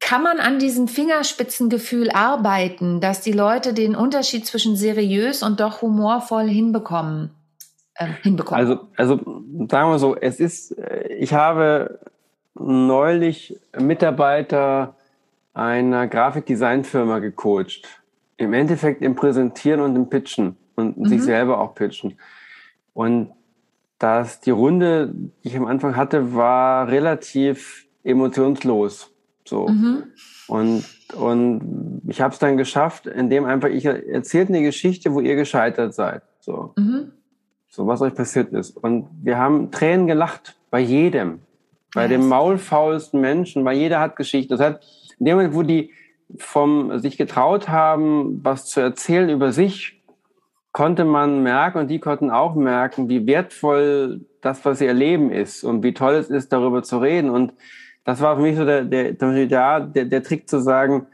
[0.00, 5.82] kann man an diesem Fingerspitzengefühl arbeiten, dass die Leute den Unterschied zwischen seriös und doch
[5.82, 7.30] humorvoll hinbekommen?
[7.94, 8.60] Äh, hinbekommen?
[8.60, 9.16] Also, also
[9.70, 12.00] sagen wir so, es ist, äh, ich habe
[12.54, 14.96] neulich Mitarbeiter
[15.52, 18.00] einer Grafikdesignfirma gecoacht.
[18.36, 21.06] Im Endeffekt im Präsentieren und im Pitchen und mhm.
[21.06, 22.18] sich selber auch pitchen.
[22.94, 23.32] Und
[23.98, 29.09] das, die Runde, die ich am Anfang hatte, war relativ emotionslos.
[29.50, 29.66] So.
[29.66, 30.04] Mhm.
[30.46, 30.84] Und,
[31.14, 35.92] und ich habe es dann geschafft, indem einfach ich erzählt eine Geschichte, wo ihr gescheitert
[35.92, 36.22] seid.
[36.38, 36.72] So.
[36.78, 37.12] Mhm.
[37.68, 38.76] So, was euch passiert ist.
[38.76, 41.40] Und wir haben Tränen gelacht bei jedem.
[41.94, 44.56] Bei ja, dem maulfaulsten Menschen, weil jeder hat Geschichte.
[44.56, 45.90] Das heißt, in dem Moment, wo die
[46.36, 50.00] vom sich getraut haben, was zu erzählen über sich,
[50.70, 55.64] konnte man merken und die konnten auch merken, wie wertvoll das, was sie erleben ist
[55.64, 57.30] und wie toll es ist, darüber zu reden.
[57.30, 57.52] Und
[58.04, 61.06] das war für mich so der, der, der, der, Trick zu sagen,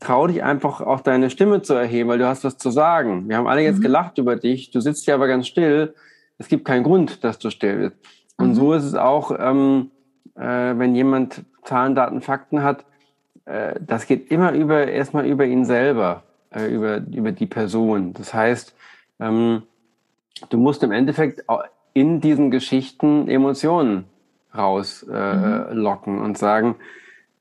[0.00, 3.28] trau dich einfach auch deine Stimme zu erheben, weil du hast was zu sagen.
[3.28, 3.82] Wir haben alle jetzt mhm.
[3.82, 5.94] gelacht über dich, du sitzt hier aber ganz still.
[6.38, 7.96] Es gibt keinen Grund, dass du still bist.
[8.36, 8.54] Und mhm.
[8.54, 9.90] so ist es auch, ähm,
[10.34, 10.42] äh,
[10.76, 12.84] wenn jemand Zahlen, Daten, Fakten hat,
[13.44, 18.12] äh, das geht immer über erstmal über ihn selber, äh, über, über die Person.
[18.12, 18.74] Das heißt,
[19.20, 19.62] ähm,
[20.50, 21.44] du musst im Endeffekt
[21.92, 24.06] in diesen Geschichten Emotionen
[24.56, 26.24] rauslocken äh, mhm.
[26.24, 26.76] und sagen,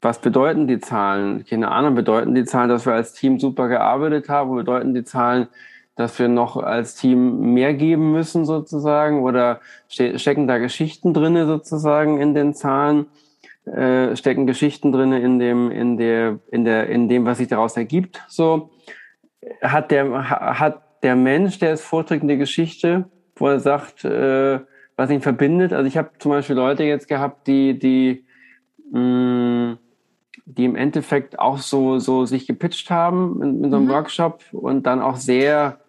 [0.01, 1.45] was bedeuten die Zahlen?
[1.45, 4.55] Keine Ahnung, bedeuten die Zahlen, dass wir als Team super gearbeitet haben?
[4.55, 5.47] Bedeuten die Zahlen,
[5.95, 9.21] dass wir noch als Team mehr geben müssen sozusagen?
[9.21, 13.05] Oder ste stecken da Geschichten drinne sozusagen in den Zahlen?
[13.65, 17.77] Äh, stecken Geschichten drinne in dem, in der, in der, in dem, was sich daraus
[17.77, 18.21] ergibt?
[18.27, 18.71] So
[19.61, 24.59] hat der, hat der Mensch, der es vorträgt, eine Geschichte, wo er sagt, äh,
[24.95, 25.73] was ihn verbindet.
[25.73, 28.25] Also ich habe zum Beispiel Leute jetzt gehabt, die, die,
[28.91, 29.77] mh, mm,
[30.45, 33.91] die im Endeffekt auch so, so sich gepitcht haben in, in so einem mhm.
[33.91, 35.79] Workshop und dann auch sehr,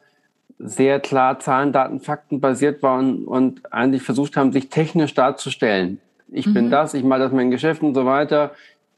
[0.59, 6.01] sehr klar Zahlen, Daten, Fakten basiert waren und eigentlich versucht haben, sich technisch darzustellen.
[6.29, 6.55] Ich mhm.
[6.55, 8.53] bin das, ich mache das mein Geschäft und so weiter.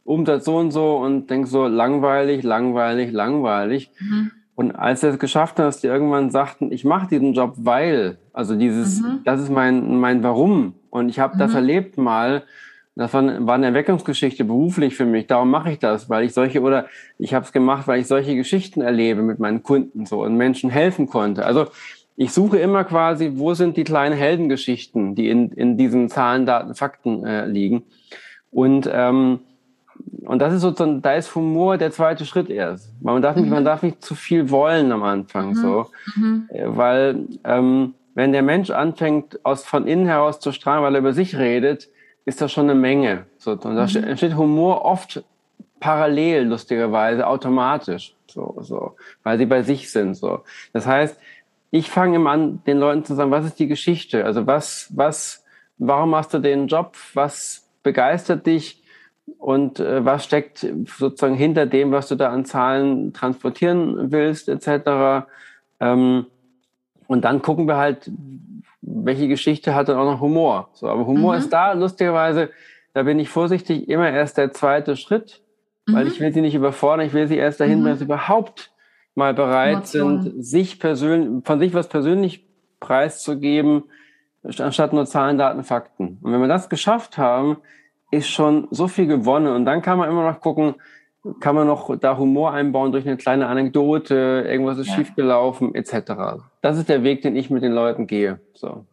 [0.05, 3.91] Umsatz so und so und denk so langweilig, langweilig, langweilig.
[3.99, 4.31] Mhm.
[4.57, 8.17] Und als er es geschafft hat, dass die irgendwann sagten, ich mache diesen Job, weil,
[8.33, 9.21] also dieses, mhm.
[9.25, 10.75] das ist mein, mein Warum.
[10.89, 11.39] Und ich habe mhm.
[11.39, 12.43] das erlebt mal.
[12.95, 15.27] Das war, war eine Erweckungsgeschichte beruflich für mich.
[15.27, 16.87] Darum mache ich das, weil ich solche oder
[17.19, 20.71] ich habe es gemacht, weil ich solche Geschichten erlebe mit meinen Kunden so und Menschen
[20.71, 21.45] helfen konnte.
[21.45, 21.67] Also
[22.17, 26.75] ich suche immer quasi, wo sind die kleinen Heldengeschichten, die in, in diesen Zahlen, Daten,
[26.75, 27.83] Fakten äh, liegen.
[28.51, 29.41] Und ähm,
[30.25, 32.91] und das ist sozusagen, da ist Humor der zweite Schritt erst.
[33.03, 33.53] Man darf nicht, mhm.
[33.53, 35.55] man darf nicht zu viel wollen am Anfang, mhm.
[35.55, 36.49] so, mhm.
[36.49, 41.01] Äh, weil ähm, wenn der Mensch anfängt, aus von innen heraus zu strahlen, weil er
[41.01, 41.89] über sich redet,
[42.25, 43.27] ist das schon eine Menge.
[43.39, 44.05] So, und da mhm.
[44.05, 45.23] entsteht Humor oft
[45.81, 50.41] parallel, lustigerweise, automatisch, so, so, weil sie bei sich sind, so.
[50.73, 51.19] Das heißt,
[51.71, 54.25] ich fange immer an, den Leuten zu sagen, was ist die Geschichte?
[54.25, 55.45] Also was, was,
[55.79, 56.97] warum machst du den Job?
[57.15, 58.83] Was begeistert dich?
[59.39, 65.27] Und äh, was steckt sozusagen hinter dem, was du da an Zahlen transportieren willst, etc.
[65.81, 66.27] Ähm,
[67.07, 68.11] und dann gucken wir halt,
[68.81, 70.71] welche Geschichte hat dann auch noch Humor.
[70.73, 71.41] So, aber Humor mhm.
[71.41, 72.51] ist da, lustigerweise,
[72.95, 75.43] da bin ich vorsichtig, immer erst der zweite Schritt,
[75.87, 76.11] weil mhm.
[76.11, 77.85] ich will sie nicht überfordern, ich will sie erst dahin, mhm.
[77.85, 78.73] wenn sie überhaupt
[79.15, 80.23] mal bereit Emotion.
[80.23, 82.47] sind, sich persönlich, von sich was persönlich
[82.81, 83.85] preiszugeben,
[84.59, 86.19] anstatt nur Zahlen, Daten, Fakten.
[86.23, 87.59] Und wenn wir das geschafft haben,
[88.11, 89.55] ist schon so viel gewonnen.
[89.55, 90.75] Und dann kann man immer noch gucken,
[91.41, 94.95] kann man noch da Humor einbauen durch eine kleine Anekdote, irgendwas ist ja.
[94.95, 96.43] schiefgelaufen, etc.
[96.63, 98.41] Das ist der Weg, den ich mit den Leuten gehe.
[98.55, 98.87] So.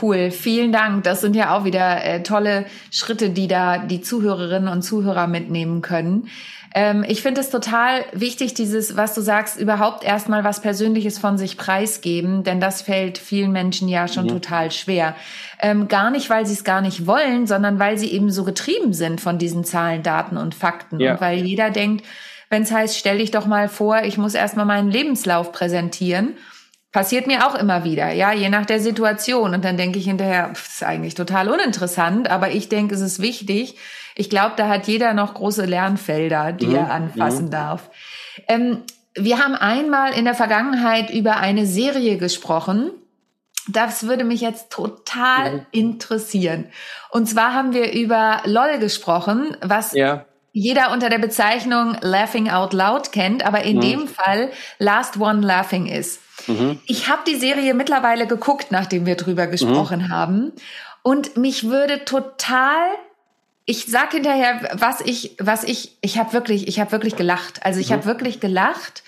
[0.00, 1.04] Cool, vielen Dank.
[1.04, 5.82] Das sind ja auch wieder äh, tolle Schritte, die da die Zuhörerinnen und Zuhörer mitnehmen
[5.82, 6.28] können.
[6.74, 11.38] Ähm, ich finde es total wichtig, dieses, was du sagst, überhaupt erstmal was Persönliches von
[11.38, 14.30] sich preisgeben, denn das fällt vielen Menschen ja schon mhm.
[14.30, 15.14] total schwer.
[15.60, 18.92] Ähm, gar nicht, weil sie es gar nicht wollen, sondern weil sie eben so getrieben
[18.92, 20.98] sind von diesen Zahlen, Daten und Fakten.
[20.98, 21.12] Ja.
[21.12, 22.04] Und weil jeder denkt,
[22.50, 26.34] wenn es heißt, stell dich doch mal vor, ich muss erstmal meinen Lebenslauf präsentieren
[26.94, 29.52] Passiert mir auch immer wieder, ja, je nach der Situation.
[29.52, 33.20] Und dann denke ich hinterher, pff, ist eigentlich total uninteressant, aber ich denke, es ist
[33.20, 33.74] wichtig.
[34.14, 36.76] Ich glaube, da hat jeder noch große Lernfelder, die mhm.
[36.76, 37.50] er anfassen mhm.
[37.50, 37.90] darf.
[38.48, 38.82] Ähm,
[39.16, 42.90] wir haben einmal in der Vergangenheit über eine Serie gesprochen.
[43.68, 45.66] Das würde mich jetzt total mhm.
[45.70, 46.66] interessieren.
[47.10, 50.24] Und zwar haben wir über LOL gesprochen, was ja.
[50.52, 53.80] jeder unter der Bezeichnung Laughing Out Loud kennt, aber in mhm.
[53.80, 56.20] dem Fall Last One Laughing ist.
[56.48, 56.80] Mhm.
[56.86, 60.08] Ich habe die Serie mittlerweile geguckt, nachdem wir drüber gesprochen mhm.
[60.10, 60.52] haben.
[61.02, 62.88] Und mich würde total
[63.66, 67.64] ich sag hinterher, was ich, was ich, ich habe wirklich, ich habe wirklich gelacht.
[67.64, 67.94] Also ich mhm.
[67.94, 69.02] habe wirklich gelacht.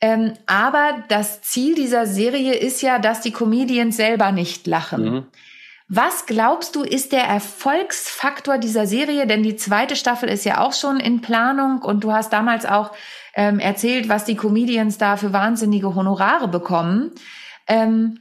[0.00, 5.04] Ähm, aber das Ziel dieser Serie ist ja, dass die Comedians selber nicht lachen.
[5.04, 5.26] Mhm.
[5.88, 9.26] Was glaubst du, ist der Erfolgsfaktor dieser Serie?
[9.26, 12.92] Denn die zweite Staffel ist ja auch schon in Planung und du hast damals auch
[13.34, 17.12] ähm, erzählt, was die Comedians da für wahnsinnige Honorare bekommen.
[17.66, 18.20] Ähm,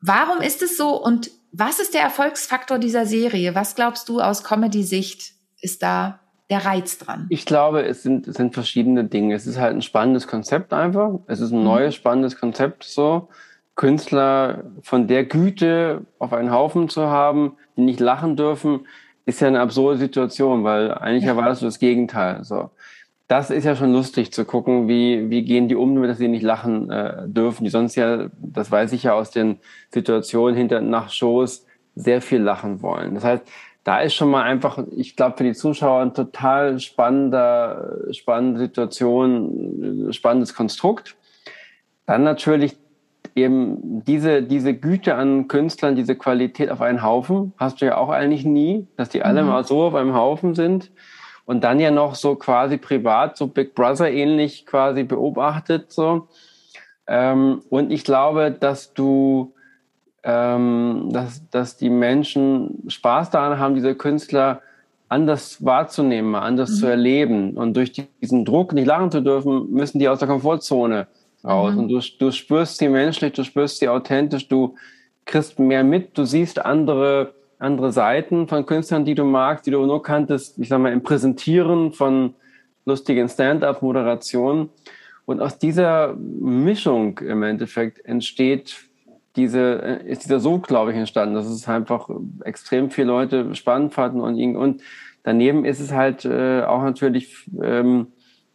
[0.00, 3.54] warum ist es so und was ist der Erfolgsfaktor dieser Serie?
[3.54, 7.26] Was glaubst du aus Comedy-Sicht ist da der Reiz dran?
[7.30, 9.34] Ich glaube, es sind, es sind verschiedene Dinge.
[9.34, 11.18] Es ist halt ein spannendes Konzept einfach.
[11.26, 11.64] Es ist ein mhm.
[11.64, 13.28] neues, spannendes Konzept so.
[13.74, 18.86] Künstler von der Güte auf einen Haufen zu haben, die nicht lachen dürfen,
[19.26, 21.30] ist ja eine absurde Situation, weil eigentlich ja.
[21.30, 22.42] erwartest du das Gegenteil.
[22.44, 22.70] So
[23.28, 26.28] das ist ja schon lustig zu gucken, wie, wie gehen die um, damit dass sie
[26.28, 29.58] nicht lachen äh, dürfen, die sonst ja, das weiß ich ja aus den
[29.90, 33.14] Situationen hinter nach Shows, sehr viel lachen wollen.
[33.14, 33.42] Das heißt,
[33.82, 40.08] da ist schon mal einfach, ich glaube, für die Zuschauer ein total spannender, spannende Situation,
[40.10, 41.16] spannendes Konstrukt.
[42.04, 42.76] Dann natürlich
[43.34, 48.10] eben diese, diese Güte an Künstlern, diese Qualität auf einen Haufen, hast du ja auch
[48.10, 49.48] eigentlich nie, dass die alle mhm.
[49.48, 50.90] mal so auf einem Haufen sind
[51.46, 56.28] und dann ja noch so quasi privat, so Big Brother ähnlich quasi beobachtet so.
[57.06, 59.54] Ähm, und ich glaube, dass du,
[60.24, 64.60] ähm, dass, dass die Menschen Spaß daran haben, diese Künstler
[65.08, 66.74] anders wahrzunehmen, anders mhm.
[66.74, 67.56] zu erleben.
[67.56, 71.06] Und durch diesen Druck, nicht lachen zu dürfen, müssen die aus der Komfortzone
[71.44, 71.74] raus.
[71.74, 71.78] Mhm.
[71.78, 74.74] Und du, du spürst sie menschlich, du spürst sie authentisch, du
[75.26, 79.84] kriegst mehr mit, du siehst andere andere Seiten von Künstlern, die du magst, die du
[79.84, 82.34] nur kanntest, ich sag mal, im Präsentieren von
[82.84, 84.70] lustigen Stand-up-Moderationen.
[85.24, 88.76] Und aus dieser Mischung im Endeffekt entsteht
[89.34, 92.08] diese, äh, ist dieser Sog, glaube ich, entstanden, dass es einfach
[92.44, 94.82] extrem viele Leute spannend fanden und, und
[95.22, 98.08] daneben ist es halt äh, auch natürlich ähm,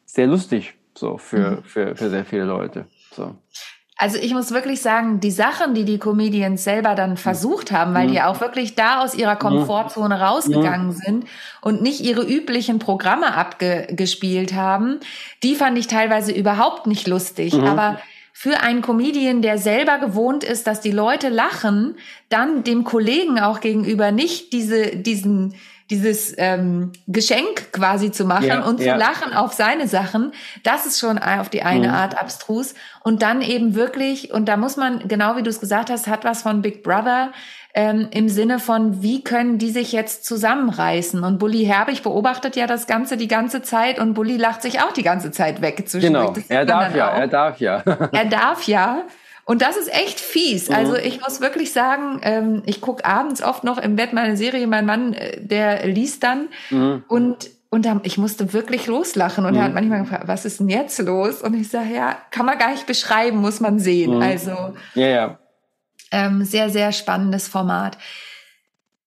[0.06, 1.64] sehr lustig so für, mhm.
[1.64, 2.86] für, für sehr viele Leute.
[3.12, 3.36] So.
[4.02, 8.08] Also ich muss wirklich sagen, die Sachen, die die Comedians selber dann versucht haben, weil
[8.08, 11.26] die auch wirklich da aus ihrer Komfortzone rausgegangen sind
[11.62, 15.02] und nicht ihre üblichen Programme abgespielt haben,
[15.44, 17.54] die fand ich teilweise überhaupt nicht lustig.
[17.54, 17.64] Mhm.
[17.66, 18.02] Aber
[18.34, 21.94] für einen Comedian, der selber gewohnt ist, dass die Leute lachen,
[22.30, 25.54] dann dem Kollegen auch gegenüber nicht diese, diesen,
[25.92, 28.96] dieses ähm, Geschenk quasi zu machen ja, und zu ja.
[28.96, 30.32] lachen auf seine Sachen,
[30.64, 31.94] das ist schon auf die eine mhm.
[31.94, 32.74] Art abstrus.
[33.04, 36.24] Und dann eben wirklich, und da muss man, genau wie du es gesagt hast, hat
[36.24, 37.32] was von Big Brother,
[37.74, 41.24] ähm, im Sinne von, wie können die sich jetzt zusammenreißen?
[41.24, 44.92] Und Bully Herbig beobachtet ja das Ganze die ganze Zeit und Bully lacht sich auch
[44.92, 45.86] die ganze Zeit weg.
[45.92, 47.78] Genau, er darf ja, er darf ja.
[48.12, 49.04] er darf ja.
[49.46, 50.70] Und das ist echt fies.
[50.70, 50.76] Mhm.
[50.76, 54.68] Also ich muss wirklich sagen, ähm, ich gucke abends oft noch im Bett meine Serie,
[54.68, 57.04] mein Mann, äh, der liest dann mhm.
[57.08, 59.60] und und dann, ich musste wirklich loslachen und mhm.
[59.60, 61.42] er hat manchmal gefragt, was ist denn jetzt los?
[61.42, 64.18] Und ich sage, ja, kann man gar nicht beschreiben, muss man sehen.
[64.18, 64.22] Mhm.
[64.22, 64.52] Also
[64.94, 65.40] ja, ja.
[66.12, 67.98] Ähm, sehr, sehr spannendes Format.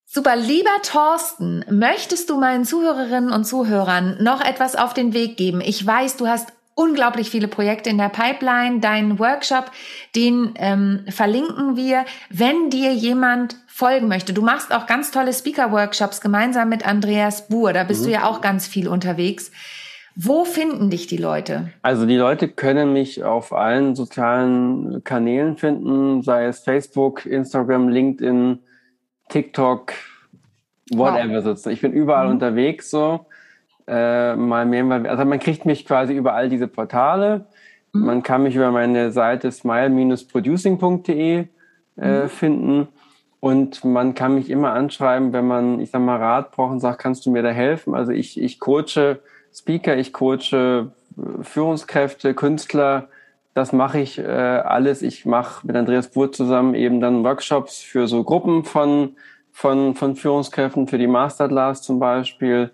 [0.07, 5.61] Super, lieber Thorsten, möchtest du meinen Zuhörerinnen und Zuhörern noch etwas auf den Weg geben?
[5.61, 8.81] Ich weiß, du hast unglaublich viele Projekte in der Pipeline.
[8.81, 9.71] Dein Workshop,
[10.15, 14.33] den ähm, verlinken wir, wenn dir jemand folgen möchte.
[14.33, 17.73] Du machst auch ganz tolle Speaker-Workshops gemeinsam mit Andreas Buhr.
[17.73, 18.07] Da bist mhm.
[18.07, 19.51] du ja auch ganz viel unterwegs.
[20.17, 21.73] Wo finden dich die Leute?
[21.83, 28.61] Also die Leute können mich auf allen sozialen Kanälen finden, sei es Facebook, Instagram, LinkedIn,
[29.29, 29.93] TikTok,
[30.93, 31.67] whatever wow.
[31.67, 32.35] Ich bin überall mhm.
[32.35, 33.27] unterwegs so
[33.87, 37.47] äh, mal mehr, also man kriegt mich quasi über all diese Portale.
[37.92, 38.05] Mhm.
[38.05, 41.47] Man kann mich über meine Seite smile-producing.de
[41.97, 42.29] äh, mhm.
[42.29, 42.88] finden.
[43.40, 46.99] Und man kann mich immer anschreiben, wenn man, ich sag mal, Rat braucht und sagt,
[46.99, 47.94] kannst du mir da helfen?
[47.94, 49.18] Also ich, ich coache
[49.53, 53.09] Speaker, ich coache äh, Führungskräfte, Künstler.
[53.53, 55.03] Das mache ich äh, alles.
[55.03, 59.16] Ich mache mit Andreas Buhr zusammen eben dann Workshops für so Gruppen von,
[59.53, 62.70] von, von Führungskräften, für die Masterclass zum Beispiel.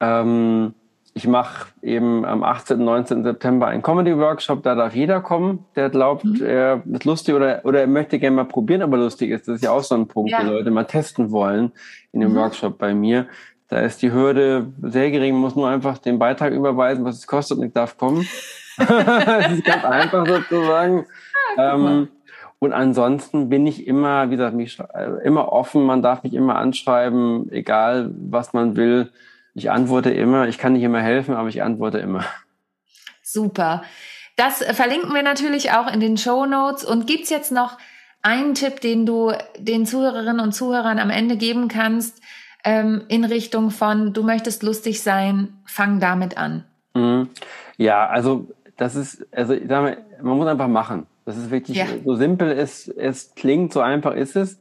[0.00, 0.74] Ähm,
[1.16, 2.84] ich mache eben am 18.
[2.84, 3.24] 19.
[3.24, 6.44] September einen Comedy-Workshop, da darf jeder kommen, der glaubt, mhm.
[6.44, 9.48] er ist lustig oder, oder er möchte gerne mal probieren, aber lustig ist.
[9.48, 10.42] Das ist ja auch so ein Punkt, ja.
[10.42, 11.72] die Leute mal testen wollen
[12.12, 12.36] in dem mhm.
[12.36, 13.28] Workshop bei mir.
[13.68, 17.26] Da ist die Hürde sehr gering, man muss nur einfach den Beitrag überweisen, was es
[17.26, 18.28] kostet und ich darf kommen.
[18.76, 21.06] das ist ganz einfach sozusagen.
[21.56, 22.08] Ja, ähm,
[22.58, 26.56] und ansonsten bin ich immer, wie gesagt, mich, äh, immer offen, man darf mich immer
[26.56, 29.10] anschreiben, egal was man will.
[29.56, 32.26] Ich antworte immer, ich kann nicht immer helfen, aber ich antworte immer.
[33.22, 33.82] Super.
[34.36, 36.84] Das verlinken wir natürlich auch in den Show Notes.
[36.84, 37.78] Und gibt's jetzt noch
[38.20, 42.20] einen Tipp, den du den Zuhörerinnen und Zuhörern am Ende geben kannst,
[42.64, 46.64] ähm, in Richtung von, du möchtest lustig sein, fang damit an?
[46.92, 47.30] Mhm.
[47.78, 51.06] Ja, also das ist, also man muss einfach machen.
[51.24, 51.86] Das ist wirklich ja.
[52.04, 54.60] so simpel es, es klingt, so einfach ist es.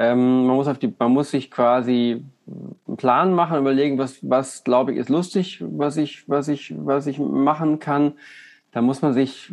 [0.00, 4.62] Ähm, man, muss auf die, man muss sich quasi einen Plan machen, überlegen, was, was
[4.62, 8.12] glaube ich ist lustig, was ich, was ich, was ich machen kann.
[8.70, 9.52] Da muss man sich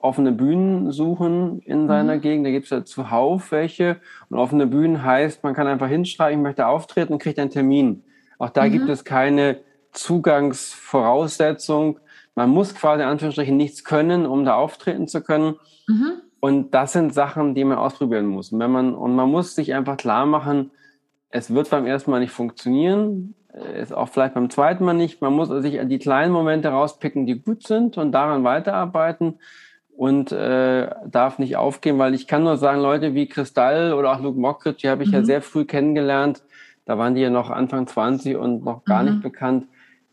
[0.00, 2.20] offene Bühnen suchen in seiner mhm.
[2.20, 2.46] Gegend.
[2.46, 3.96] Da gibt es ja zuhauf welche.
[4.30, 8.04] Und offene Bühnen heißt, man kann einfach hinschreiben, ich möchte auftreten und kriegt einen Termin.
[8.38, 8.72] Auch da mhm.
[8.72, 9.58] gibt es keine
[9.90, 11.98] Zugangsvoraussetzung.
[12.36, 15.56] Man muss quasi in Anführungsstrichen nichts können, um da auftreten zu können.
[15.88, 16.22] Mhm.
[16.44, 18.50] Und das sind Sachen, die man ausprobieren muss.
[18.50, 20.72] Und, wenn man, und man muss sich einfach klar machen,
[21.28, 23.36] es wird beim ersten Mal nicht funktionieren,
[23.78, 25.20] ist auch vielleicht beim zweiten Mal nicht.
[25.20, 29.38] Man muss sich die kleinen Momente rauspicken, die gut sind und daran weiterarbeiten
[29.96, 34.20] und äh, darf nicht aufgeben, weil ich kann nur sagen, Leute wie Kristall oder auch
[34.20, 35.14] Luke Mockridge, die habe ich mhm.
[35.14, 36.42] ja sehr früh kennengelernt.
[36.86, 39.10] Da waren die ja noch Anfang 20 und noch gar mhm.
[39.10, 39.68] nicht bekannt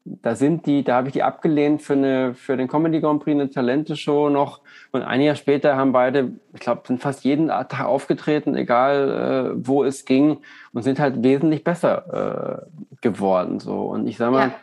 [0.05, 3.35] da sind die, da habe ich die abgelehnt für eine für den Comedy Grand Prix
[3.35, 7.47] eine Talente Show noch und ein Jahr später haben beide, ich glaube, sind fast jeden
[7.47, 10.37] Tag aufgetreten, egal äh, wo es ging
[10.73, 14.53] und sind halt wesentlich besser äh, geworden so und ich sage mal, ja.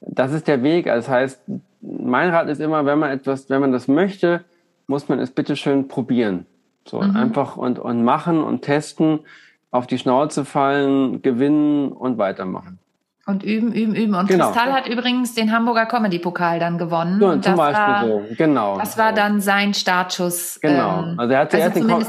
[0.00, 0.88] das ist der Weg.
[0.88, 1.42] Also das heißt,
[1.80, 4.44] mein Rat ist immer, wenn man etwas, wenn man das möchte,
[4.86, 6.46] muss man es bitte schön probieren,
[6.84, 7.16] so mhm.
[7.16, 9.20] einfach und und machen und testen,
[9.70, 12.78] auf die Schnauze fallen, gewinnen und weitermachen.
[13.30, 14.14] Und üben, üben, üben.
[14.14, 14.46] Und genau.
[14.46, 17.20] Kristall hat übrigens den Hamburger Comedy-Pokal dann gewonnen.
[17.20, 18.78] Ja, zum Beispiel war, so, genau.
[18.78, 20.58] Das war dann sein Startschuss.
[20.60, 21.04] Genau.
[21.04, 22.06] Ähm, also er hat zuerst also den, Com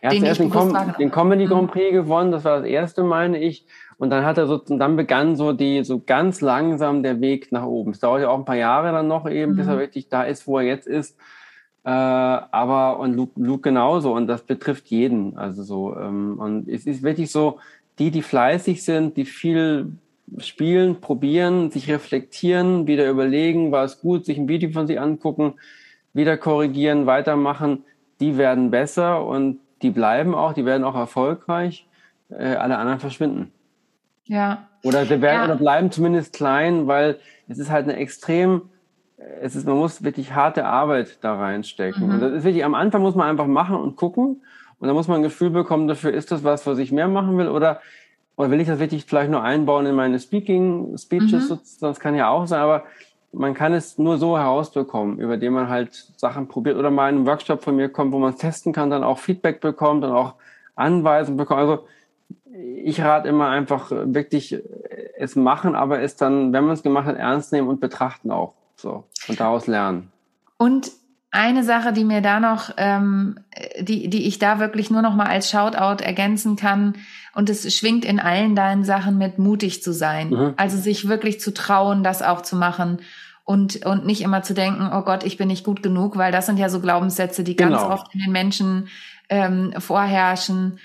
[0.00, 1.68] er hat zuerst den, Com den Comedy Grand mhm.
[1.68, 3.66] Prix gewonnen, das war das erste, meine ich.
[3.98, 7.64] Und dann hat er so, dann begann so die, so ganz langsam der Weg nach
[7.64, 7.90] oben.
[7.90, 9.56] Es dauert ja auch ein paar Jahre dann noch eben, mhm.
[9.56, 9.80] bis er mhm.
[9.80, 11.18] wirklich da ist, wo er jetzt ist.
[11.84, 14.14] Äh, aber, und Luke, Luke genauso.
[14.14, 15.36] Und das betrifft jeden.
[15.36, 17.58] Also so, ähm, und es ist wirklich so,
[17.98, 19.92] die, die fleißig sind, die viel
[20.38, 25.54] spielen, probieren, sich reflektieren, wieder überlegen, war es gut, sich ein Video von sich angucken,
[26.12, 27.84] wieder korrigieren, weitermachen,
[28.20, 31.86] die werden besser und die bleiben auch, die werden auch erfolgreich.
[32.30, 33.52] Äh, alle anderen verschwinden.
[34.24, 34.68] Ja.
[34.84, 35.44] Oder, werden, ja.
[35.44, 37.18] oder bleiben zumindest klein, weil
[37.48, 38.62] es ist halt eine extrem,
[39.40, 42.06] es ist, man muss wirklich harte Arbeit da reinstecken.
[42.06, 42.14] Mhm.
[42.14, 44.42] Und das ist wirklich, am Anfang muss man einfach machen und gucken.
[44.78, 47.36] Und dann muss man ein Gefühl bekommen dafür, ist das was, was ich mehr machen
[47.36, 47.48] will?
[47.48, 47.80] Oder
[48.36, 51.50] oder will ich das wirklich vielleicht nur einbauen in meine Speaking Speeches?
[51.50, 51.58] Mhm.
[51.80, 52.84] Das kann ja auch sein, aber
[53.32, 57.16] man kann es nur so herausbekommen, über den man halt Sachen probiert oder mal in
[57.16, 60.10] einen Workshop von mir kommt, wo man es testen kann, dann auch Feedback bekommt und
[60.10, 60.34] auch
[60.74, 61.60] Anweisungen bekommt.
[61.60, 61.84] Also
[62.82, 64.58] ich rate immer einfach wirklich
[65.16, 68.54] es machen, aber es dann, wenn man es gemacht hat, ernst nehmen und betrachten auch.
[68.76, 69.04] So.
[69.28, 70.10] Und daraus lernen.
[70.56, 70.90] Und
[71.30, 73.38] eine Sache, die mir da noch, ähm,
[73.80, 76.94] die, die ich da wirklich nur noch mal als Shoutout ergänzen kann,
[77.34, 80.30] und es schwingt in allen deinen Sachen mit, mutig zu sein.
[80.30, 80.54] Mhm.
[80.56, 82.98] Also sich wirklich zu trauen, das auch zu machen
[83.44, 86.46] und, und nicht immer zu denken, oh Gott, ich bin nicht gut genug, weil das
[86.46, 87.92] sind ja so Glaubenssätze, die ganz genau.
[87.92, 88.88] oft in den Menschen
[89.28, 90.78] ähm, vorherrschen.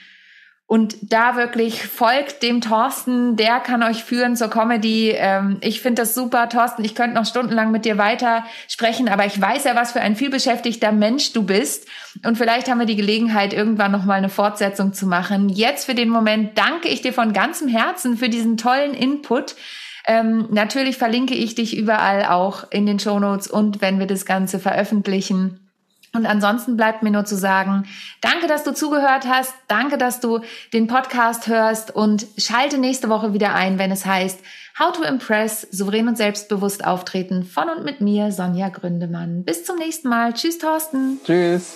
[0.68, 5.12] Und da wirklich folgt dem Thorsten, der kann euch führen zur Comedy.
[5.12, 6.84] Ähm, ich finde das super, Thorsten.
[6.84, 10.16] Ich könnte noch stundenlang mit dir weiter sprechen, aber ich weiß ja, was für ein
[10.16, 11.88] vielbeschäftigter Mensch du bist.
[12.26, 15.50] Und vielleicht haben wir die Gelegenheit, irgendwann nochmal eine Fortsetzung zu machen.
[15.50, 19.56] Jetzt für den Moment danke ich dir von ganzem Herzen für diesen tollen Input.
[20.08, 24.58] Ähm, natürlich verlinke ich dich überall auch in den Shownotes und wenn wir das Ganze
[24.58, 25.65] veröffentlichen.
[26.16, 27.86] Und ansonsten bleibt mir nur zu sagen,
[28.22, 30.40] danke, dass du zugehört hast, danke, dass du
[30.74, 34.40] den Podcast hörst und schalte nächste Woche wieder ein, wenn es heißt
[34.78, 39.44] How to Impress, souverän und selbstbewusst auftreten von und mit mir, Sonja Gründemann.
[39.46, 40.34] Bis zum nächsten Mal.
[40.34, 41.20] Tschüss, Thorsten.
[41.26, 41.76] Tschüss.